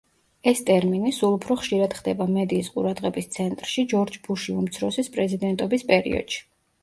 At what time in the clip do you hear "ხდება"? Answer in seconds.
1.97-2.27